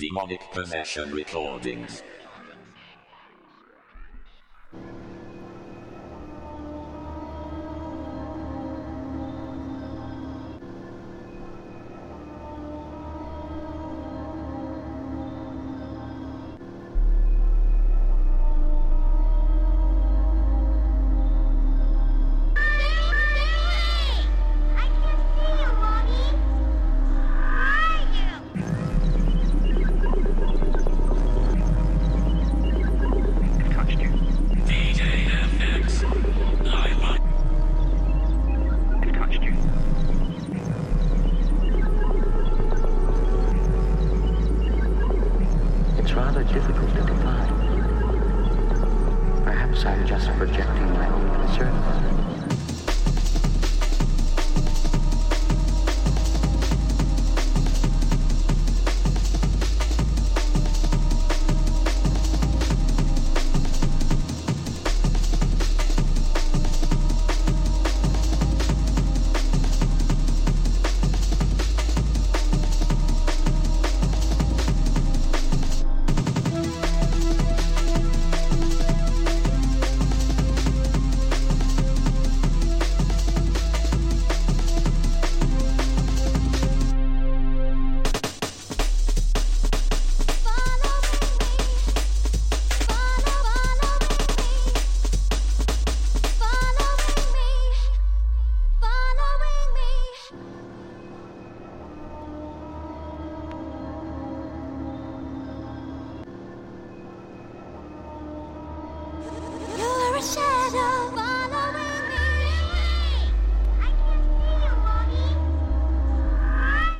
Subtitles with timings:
[0.00, 2.04] Demonic Possession Recordings.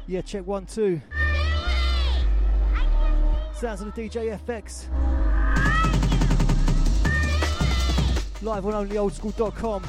[0.09, 1.01] Check one, two.
[3.55, 4.86] Sounds of the DJ FX.
[8.42, 9.83] Live on onlyoldskool.com.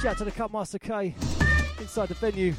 [0.00, 1.14] Shout out to the Kutmaster K
[1.80, 2.54] inside the venue.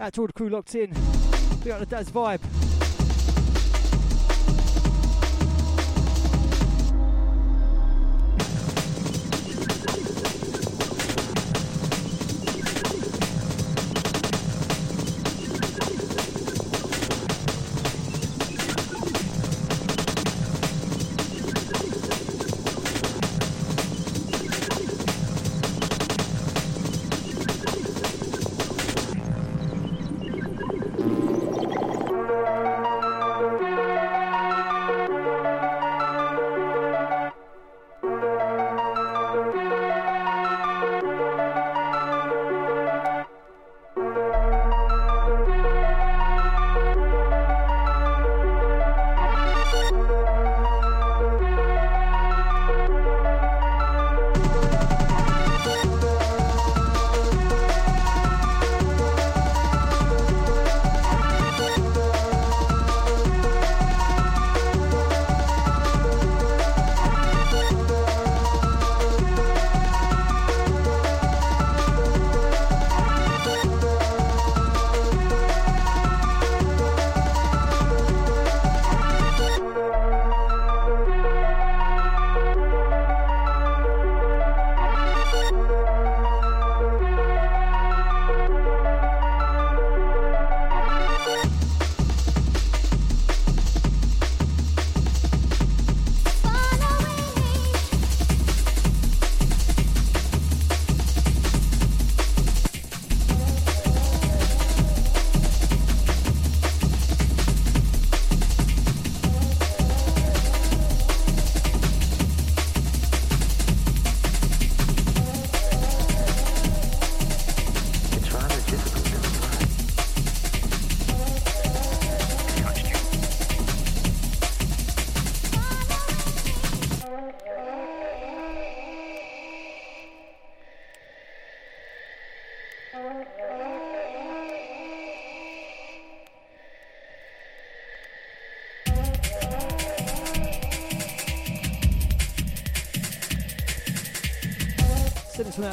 [0.00, 0.92] Out to all the crew locked in.
[1.64, 2.75] We got the Daz vibe.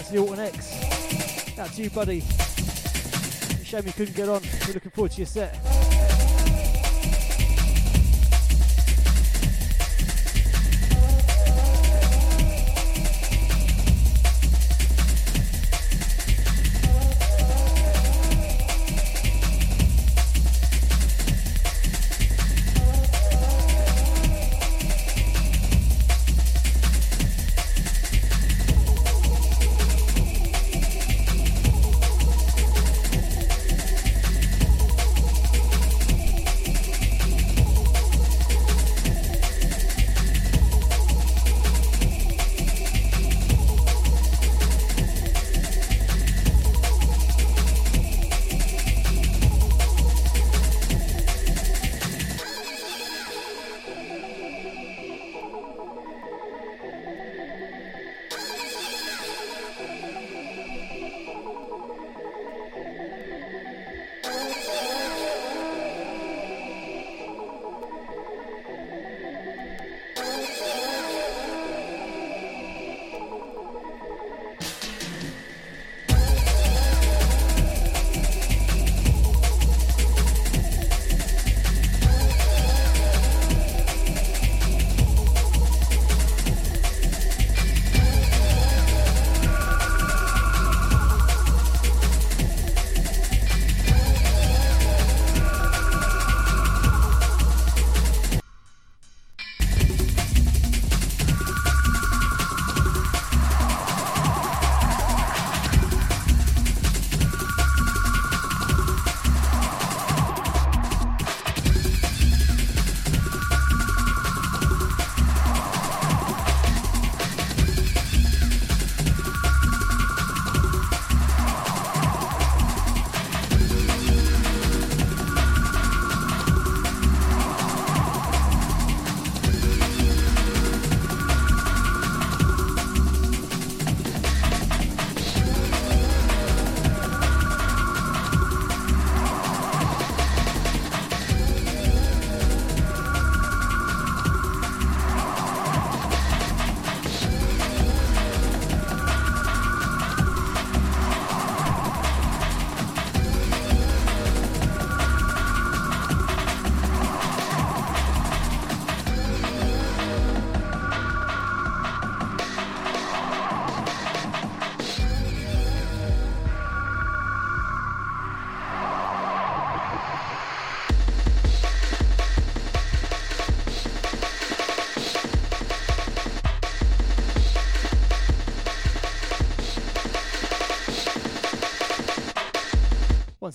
[0.06, 1.58] To the Alton X.
[1.60, 2.22] Out you, buddy.
[3.64, 4.42] Shame you couldn't get on.
[4.68, 5.73] We're looking forward to your set.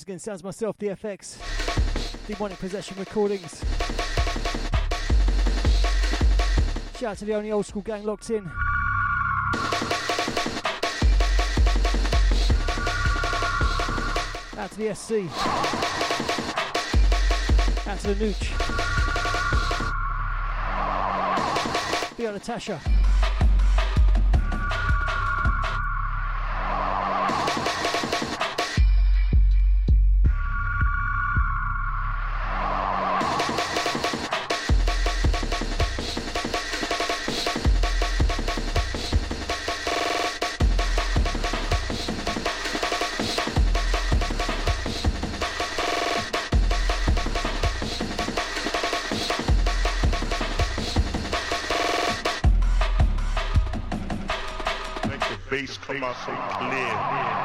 [0.09, 1.37] Again, sounds myself, DFX,
[2.27, 3.63] Demonic Possession Recordings.
[6.99, 8.51] Shout out to the only old school gang locked in.
[14.57, 15.13] Out to the SC.
[17.87, 18.49] Out to the Nooch.
[22.17, 22.27] Be
[56.09, 56.15] on
[56.71, 57.38] Natasha.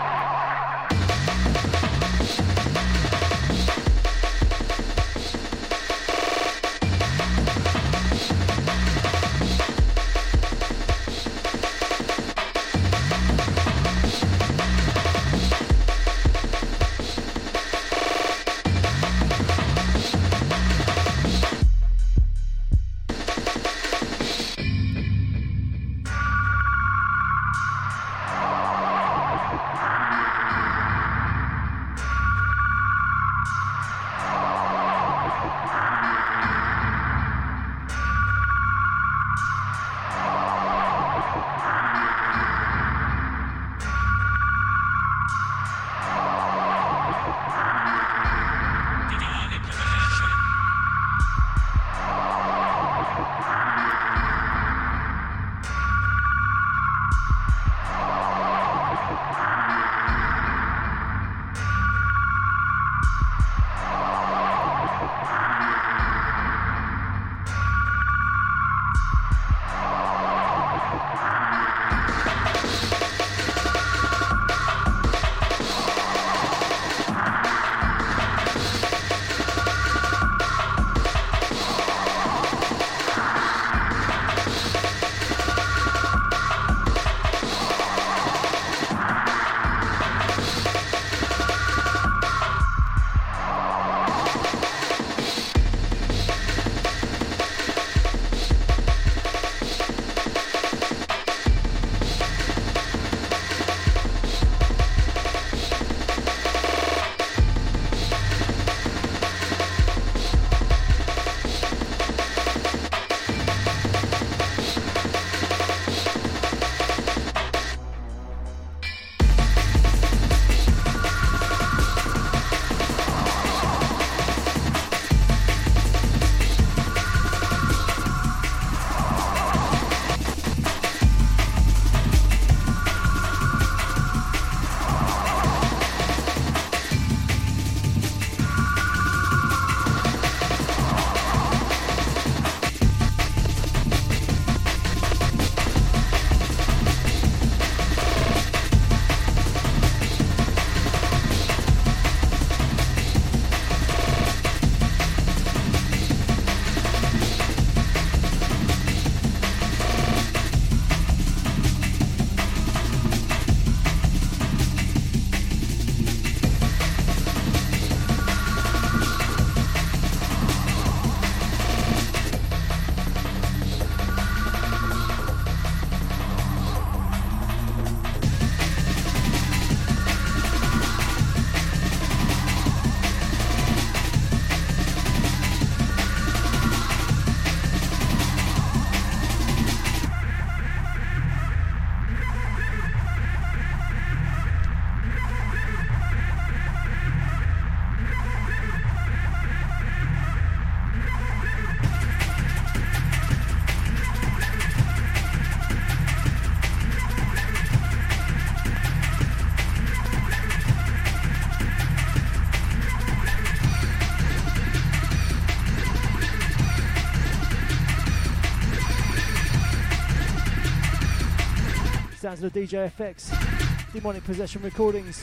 [222.23, 225.17] Sounds of the DJ FX, Demonic Possession Recordings.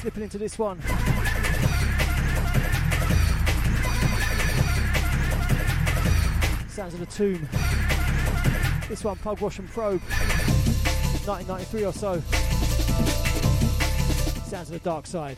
[0.00, 0.82] Slipping into this one.
[6.68, 7.48] Sounds of the Tomb.
[8.88, 10.02] This one, Pug Wash and Probe,
[11.28, 12.20] 1993 or so.
[14.48, 15.36] Sounds of the Dark Side.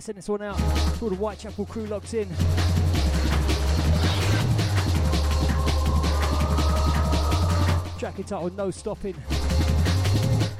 [0.00, 0.58] Right, send this one out
[1.02, 2.26] all the Whitechapel crew locked in.
[7.98, 9.14] Track entitled No Stopping.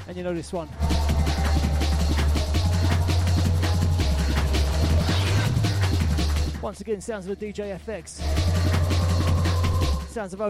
[0.07, 0.69] And you know this one.
[6.61, 8.21] Once again, sounds of the DJ FX.
[10.09, 10.41] Sounds of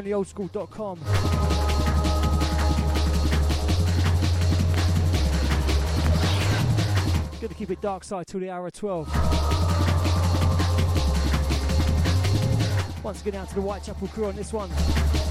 [7.41, 7.47] onlyoldskool.com.
[7.47, 9.07] Gonna keep it dark side till the hour of 12.
[13.03, 15.30] Once again, out to the Whitechapel crew on this one.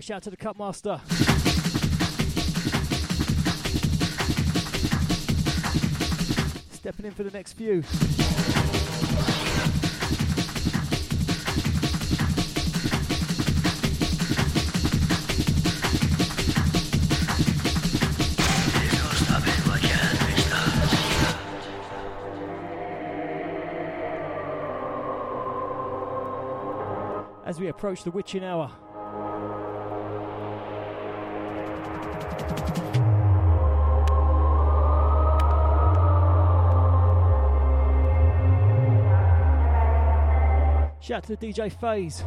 [0.00, 0.98] Right, shout to the Kutmaster.
[6.72, 7.84] Stepping in for the next few.
[27.44, 28.70] as we approach the witching hour.
[41.00, 42.22] Shout to the DJ Phase.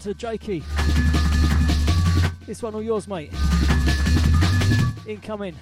[0.00, 0.62] Jakey.
[2.46, 3.32] This one all yours, mate.
[5.06, 5.54] Incoming.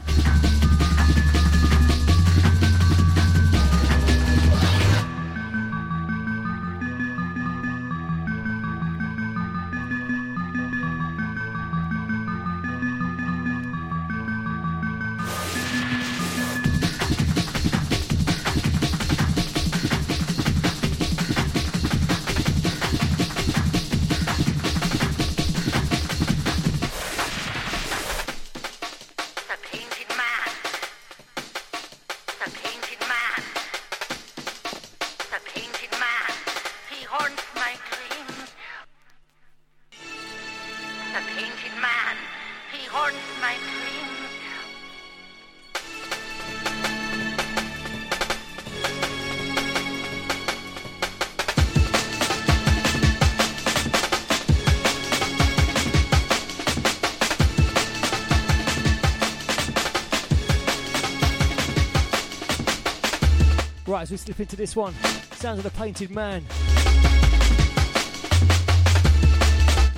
[63.88, 64.92] Right, as we slip into this one,
[65.32, 66.44] sounds of the Painted Man.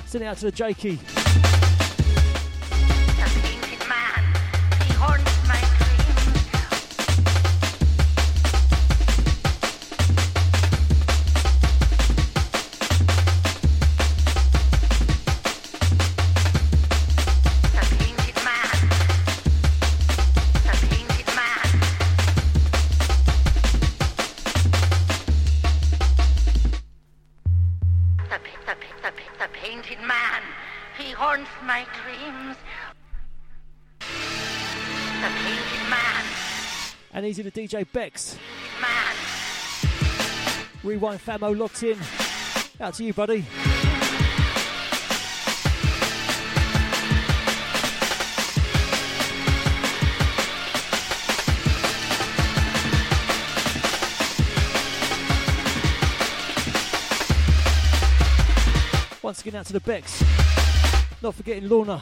[0.05, 0.97] Send it out to the Jakey.
[37.31, 38.37] Easy to DJ Bex.
[38.81, 39.15] Man.
[40.83, 41.97] Rewind Famo locked in.
[42.81, 43.45] Out to you, buddy.
[59.21, 60.21] Once again, out to the Bex.
[61.21, 62.01] Not forgetting Lorna.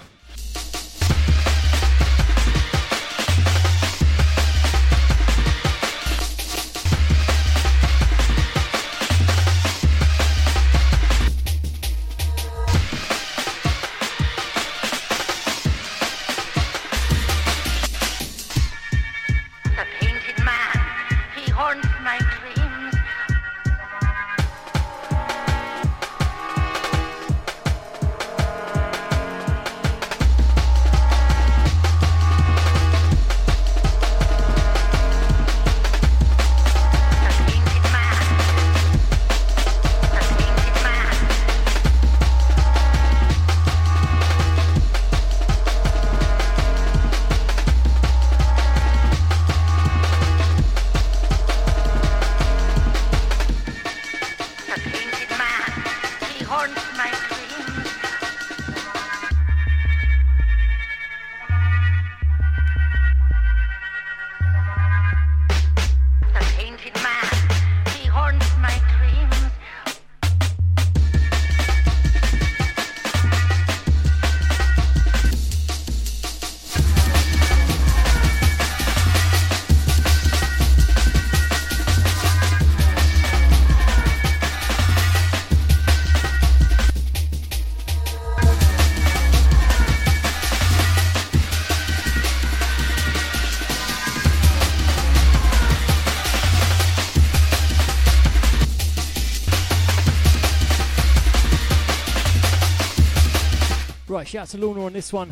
[104.29, 105.31] Shout out to Lorna on this one.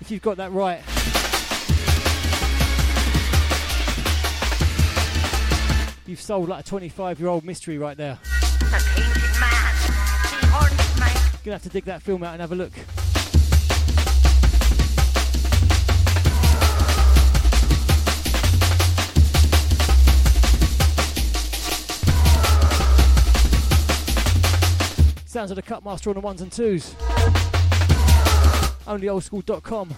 [0.00, 0.78] If you've got that right.
[6.06, 8.20] You've sold like a 25 year old mystery right there.
[11.42, 12.70] Gonna have to dig that film out and have a look.
[25.26, 26.94] Sounds of the Kutmaster on the ones and twos.
[28.88, 29.88] OnlyOldSkool.com.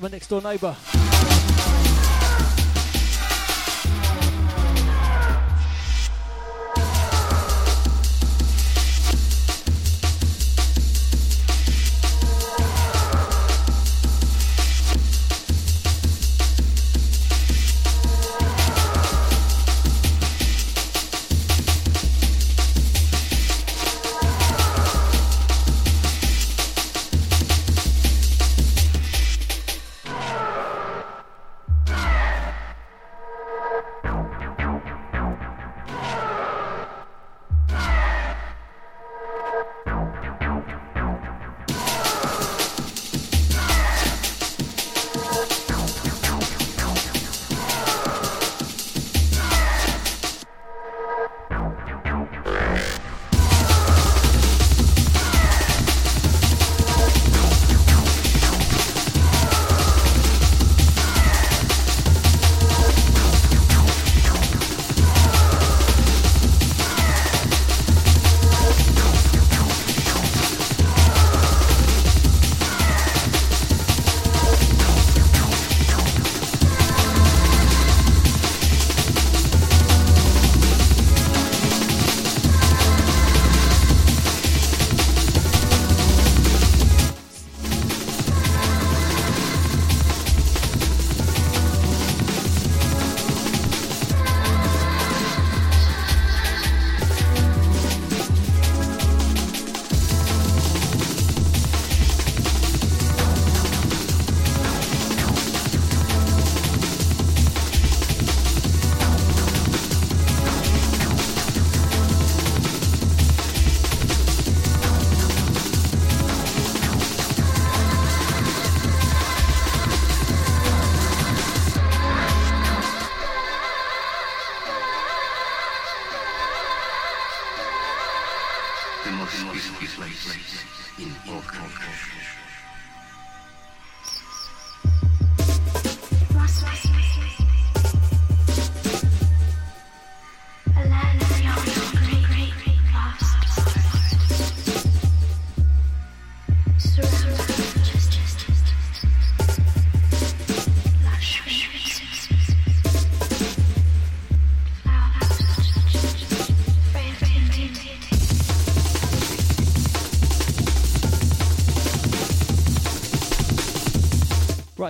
[0.00, 0.76] my next door neighbour.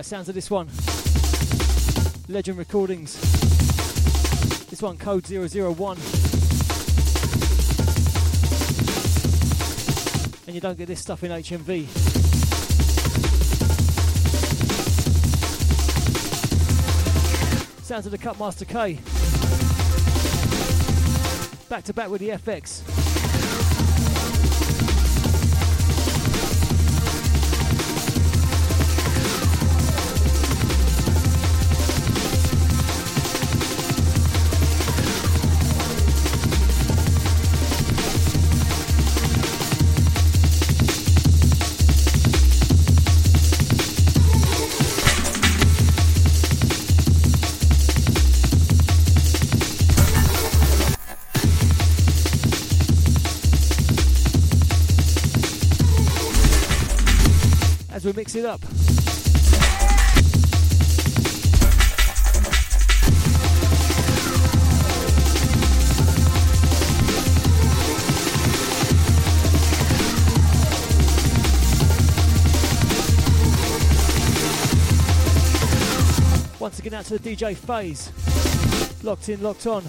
[0.01, 0.67] Right, sounds of this one.
[2.27, 3.21] Legend Recordings.
[4.67, 5.97] This one, code 001.
[10.47, 11.87] And you don't get this stuff in HMV.
[17.83, 18.97] Sounds of the Kutmaster K.
[21.69, 23.00] Back to back with the FX.
[58.21, 58.61] Mix it up.
[76.59, 78.11] Once again out to the DJ Phase.
[79.03, 79.81] Locked in, locked on.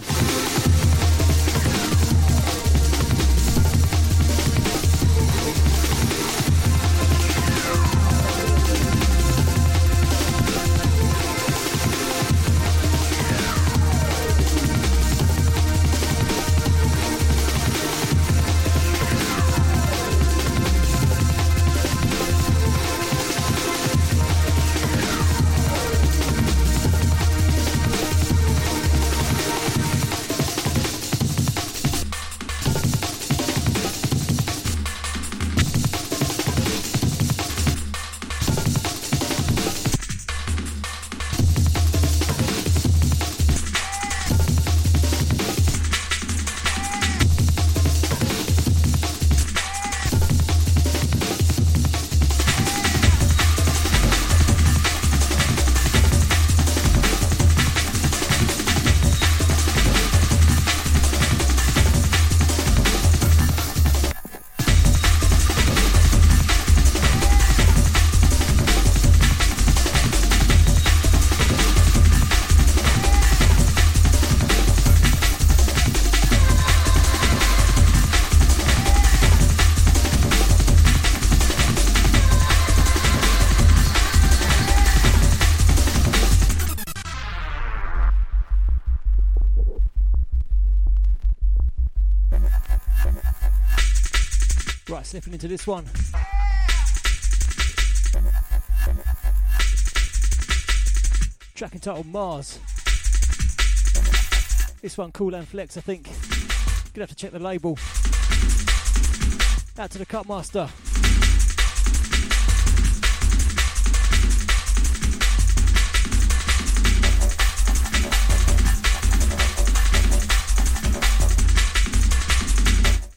[95.13, 95.85] Sniffing into this one.
[101.55, 102.59] Track entitled Mars.
[104.81, 106.05] This one, Cool and Flex, I think.
[106.95, 107.79] Gonna have to check the label.
[109.79, 110.71] Out to the Kutmaster.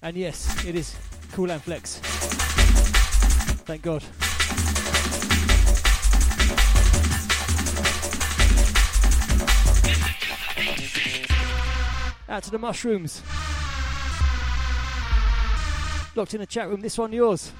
[0.02, 0.94] And yes, it is
[1.36, 1.98] Cool and Flex.
[3.66, 4.02] Thank God.
[12.30, 13.22] Out to the mushrooms.
[16.16, 16.80] Locked in the chat room.
[16.80, 17.52] This one yours.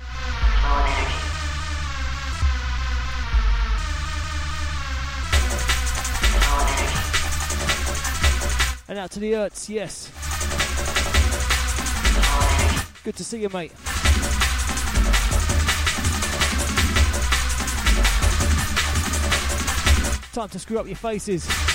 [8.88, 10.25] And out to the Ertz, yes.
[13.06, 13.72] Good to see you, mate.
[20.34, 21.75] Time to screw up your faces.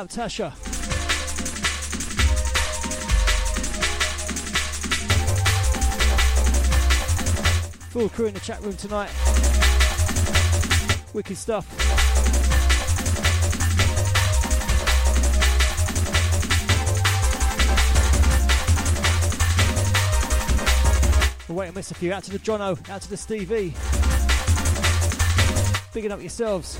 [0.00, 0.50] Up Tasha.
[7.90, 9.10] Full crew in the chat room tonight.
[11.12, 11.66] Wicked stuff.
[21.46, 22.14] We'll wait and miss a few.
[22.14, 23.74] Out to the Jono, out to the Stevie.
[25.92, 26.78] Bigging up yourselves.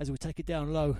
[0.00, 0.96] As we take it down low.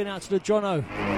[0.00, 1.17] Again out to the Jono.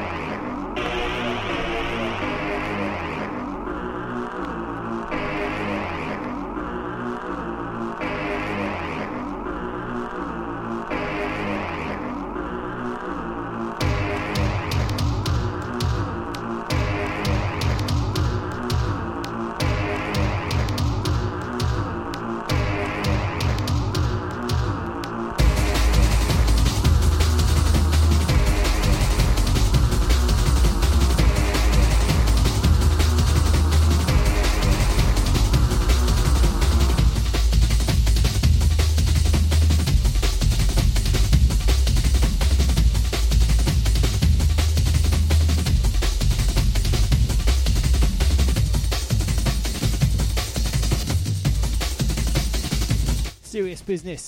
[53.71, 54.23] Serious business.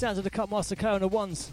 [0.00, 1.52] Sounds of the Kutmaster K on the ones.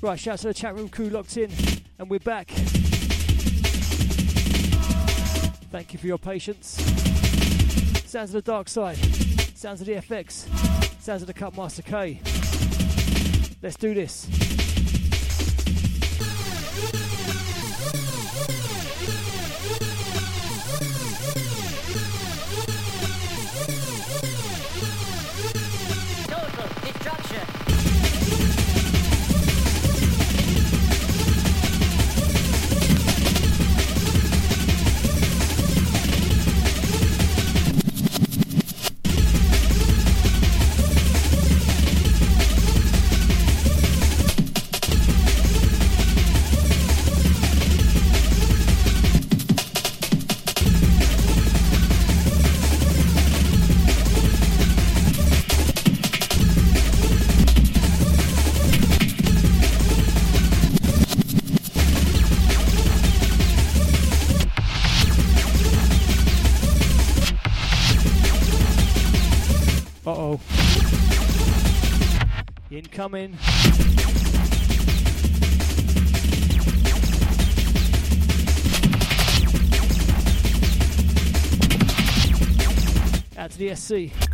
[0.00, 1.50] Right, shout out to the chat room crew locked in,
[1.98, 2.43] and we're back.
[5.74, 6.80] Thank you for your patience.
[8.06, 8.96] Sounds of the dark side.
[9.56, 10.46] Sounds of the FX.
[11.02, 12.20] Sounds of the Kutmaster K.
[13.60, 14.28] Let's do this.
[73.04, 73.36] Coming.
[83.56, 84.33] The SC.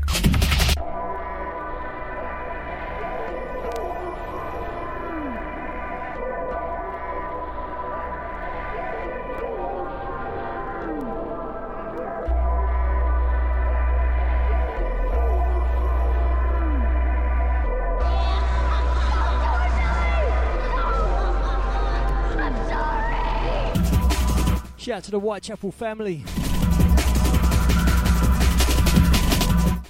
[24.90, 26.24] Shout out to the Whitechapel family.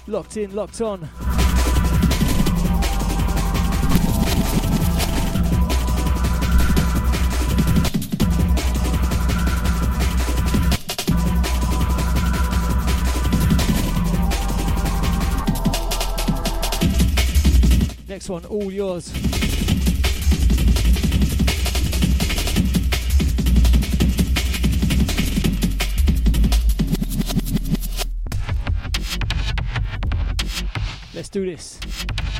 [0.05, 1.09] Locked in, locked on.
[18.07, 19.40] Next one, all yours.
[31.51, 32.30] This.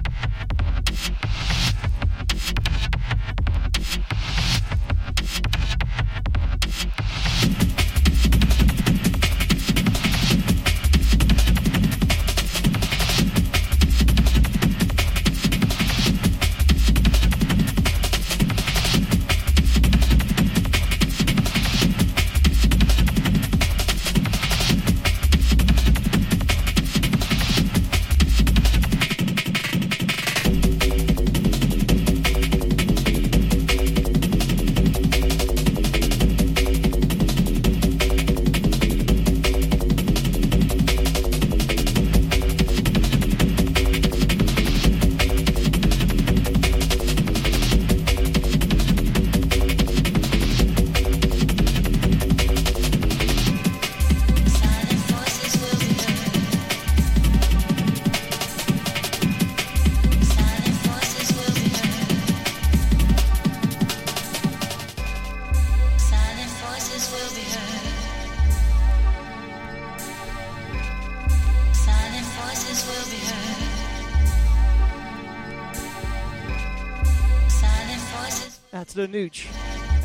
[79.01, 79.47] To the Nooch.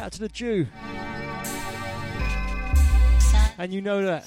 [0.01, 0.67] Out to the Jew.
[3.59, 4.25] And you know that.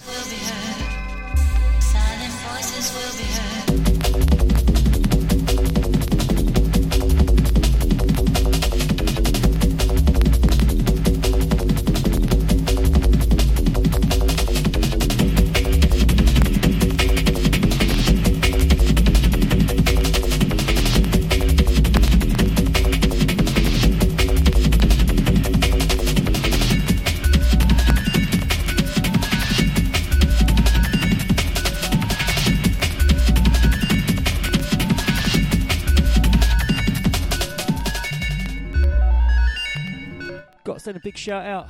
[41.10, 41.70] Big shout out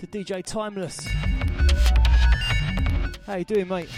[0.00, 1.06] to DJ Timeless.
[3.24, 3.88] How you doing, mate?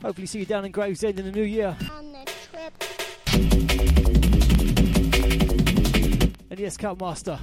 [0.00, 1.76] Hopefully see you down in Gravesend in the new year.
[6.50, 7.40] And yes, Kutmaster.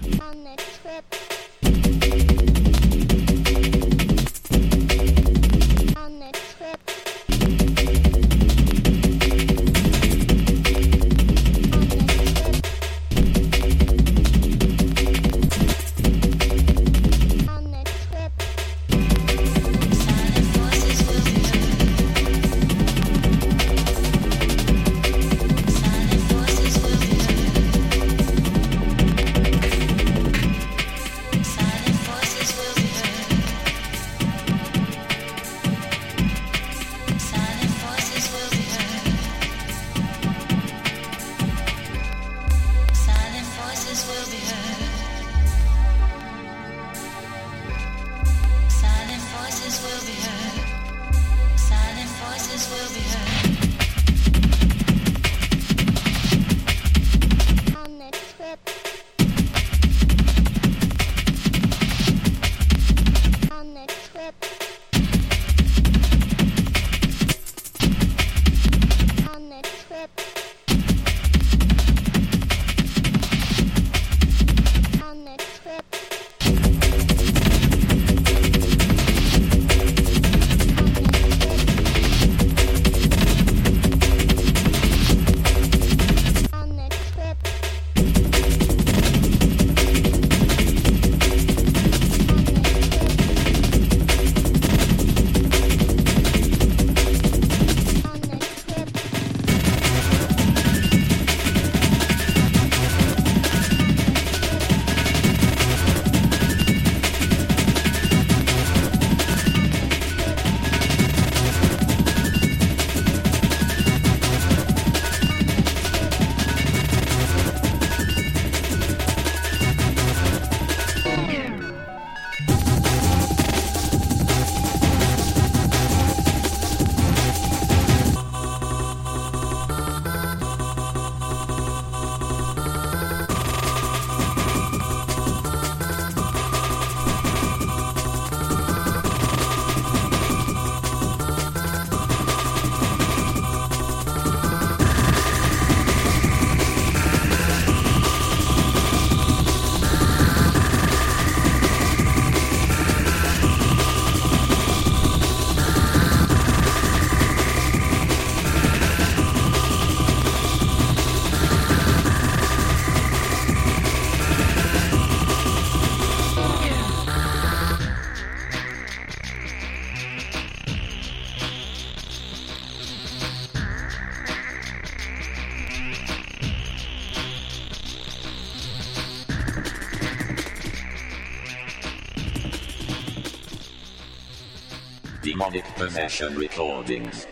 [185.86, 187.28] Demonic Recordings.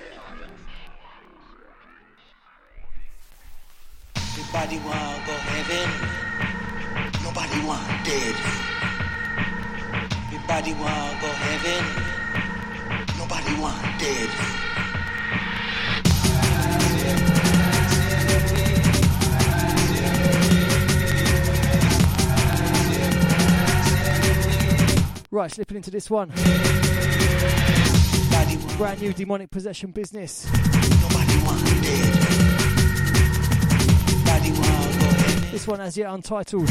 [4.15, 5.89] Everybody want go heaven.
[7.23, 8.35] Nobody want dead.
[10.27, 11.83] Everybody want go heaven.
[13.17, 14.29] Nobody want dead.
[25.31, 26.31] Right, slipping into this one.
[28.77, 30.47] Brand new demonic possession business.
[35.51, 36.69] This one as yet untitled.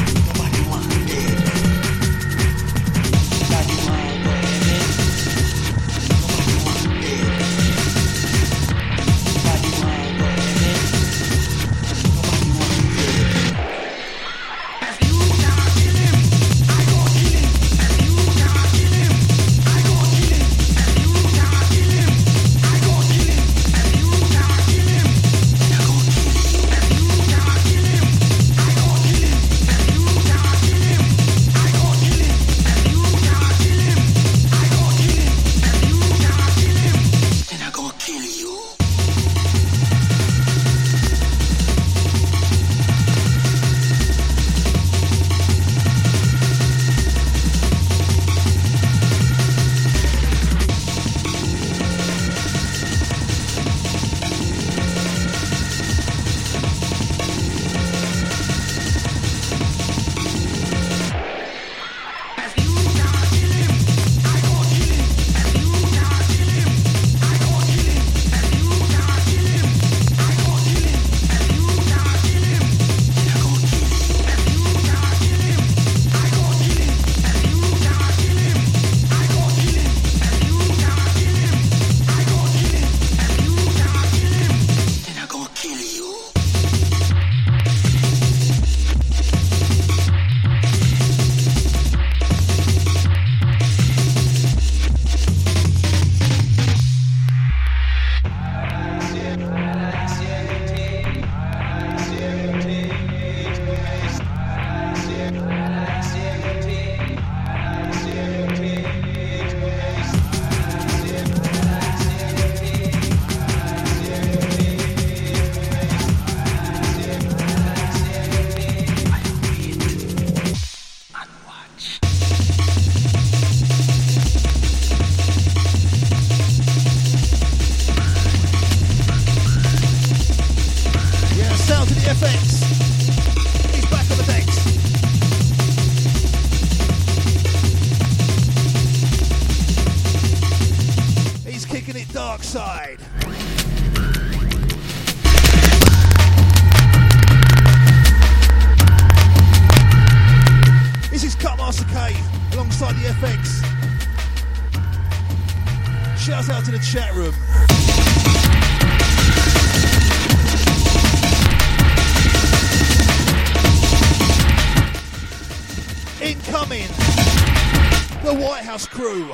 [168.43, 169.31] White House crew.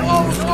[0.00, 0.47] Old,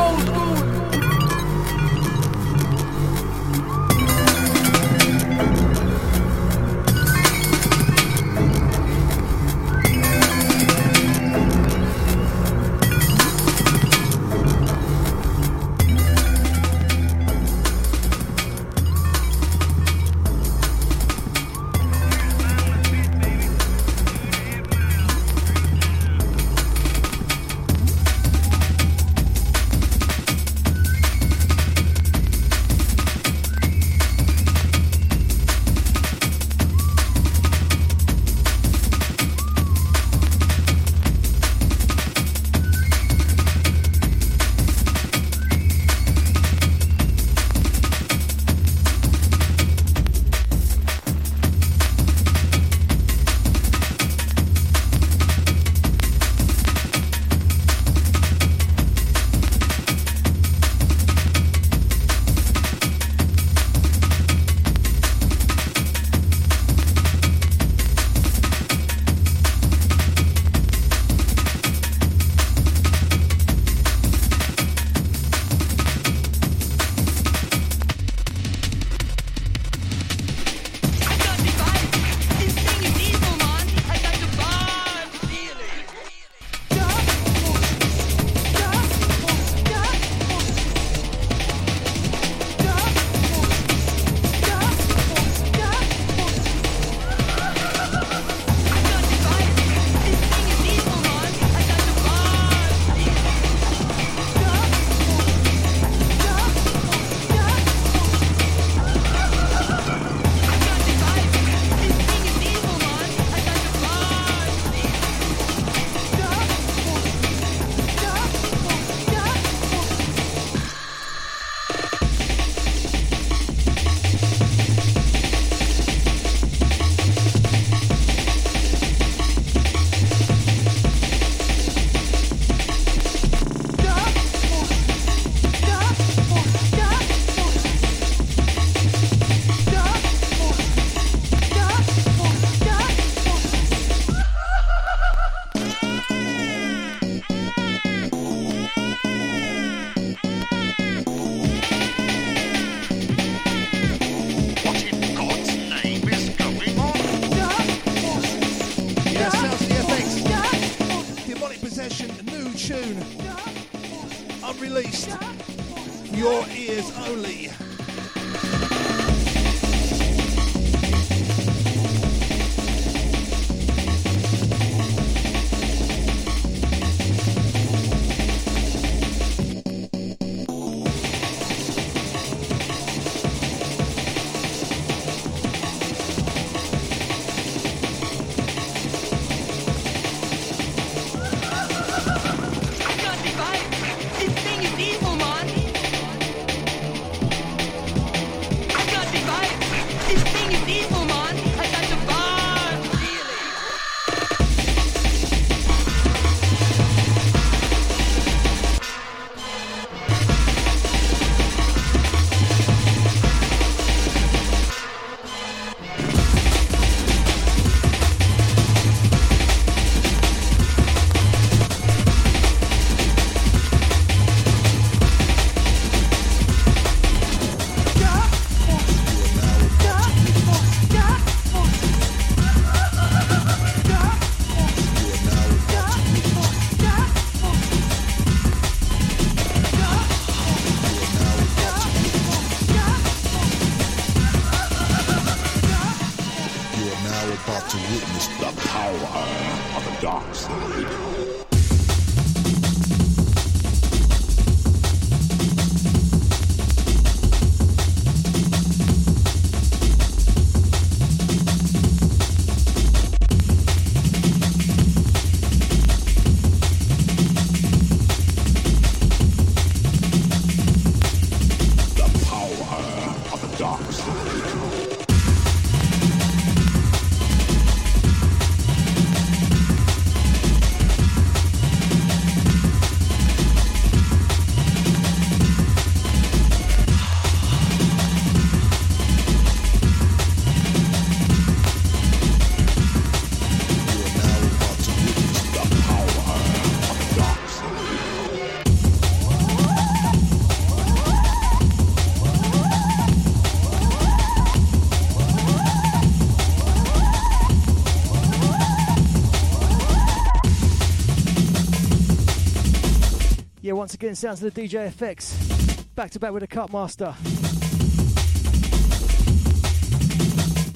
[313.85, 315.85] once again, sounds of the DJ FX.
[315.93, 317.13] Back to back with the Kutmaster.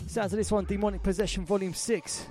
[0.07, 2.27] Sounds of this one, Demonic Possession Volume 6.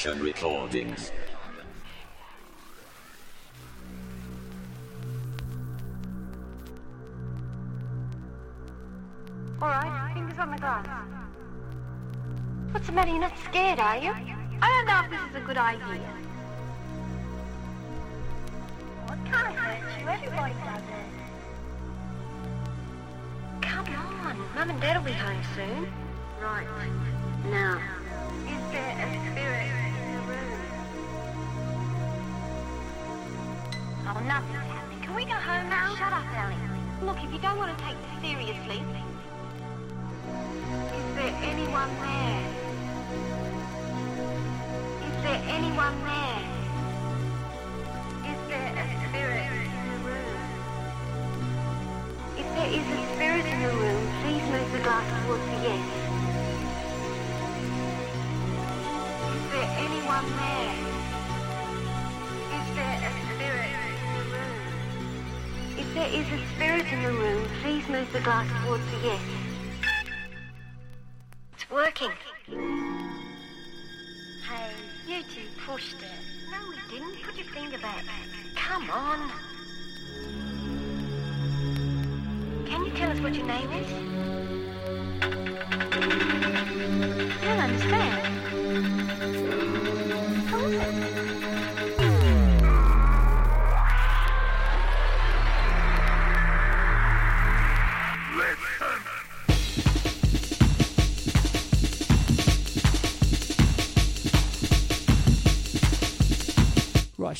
[0.00, 1.12] Possession Recordings.
[9.60, 10.86] Alright, fingers on the glass.
[12.70, 13.10] What's the matter?
[13.10, 14.14] You're not scared, are you?
[14.62, 16.00] I don't know if this is a good idea.
[19.04, 20.08] What can't hurt you?
[20.08, 21.08] Everybody does it.
[23.60, 23.86] Come
[24.24, 25.92] on, Mum and Dad will be home soon.
[26.42, 27.19] Right.
[34.30, 35.02] Happening.
[35.02, 35.92] Can we go home now?
[35.96, 36.54] Shut up, Ellie.
[37.04, 38.78] Look, if you don't want to take this seriously,
[40.94, 42.19] is there anyone there?
[68.20, 69.20] The glass towards the yes.
[71.54, 72.10] It's working.
[74.46, 74.70] Hey,
[75.06, 76.08] you two pushed it.
[76.50, 77.22] No, we didn't.
[77.22, 78.04] Put your finger back.
[78.56, 79.30] Come on.
[82.66, 83.90] Can you tell us what your name is?
[87.32, 88.29] I don't understand.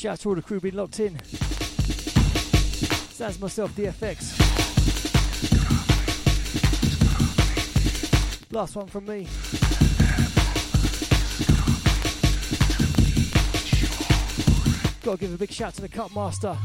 [0.00, 1.12] Shout out to all the crew being locked in.
[3.18, 4.40] That's myself, DFX.
[8.50, 9.28] Last one from me.
[15.02, 16.56] Got to give a big shout to the Kutmaster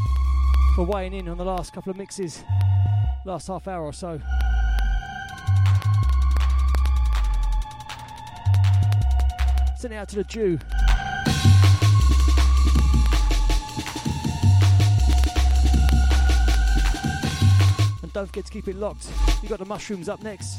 [0.73, 2.41] for weighing in on the last couple of mixes,
[3.25, 4.21] last half hour or so.
[9.77, 10.57] Send it out to the Jew.
[18.15, 19.09] Don't forget to keep it locked.
[19.43, 20.57] You got the mushrooms up next.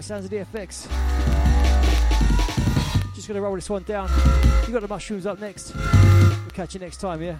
[0.00, 0.88] Right, sounds of DFX.
[3.14, 4.08] Just gonna roll this one down.
[4.66, 5.74] You got the mushrooms up next.
[5.74, 7.36] We'll catch you next time, yeah?